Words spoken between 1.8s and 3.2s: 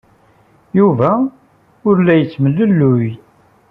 ur la yettemlelluy.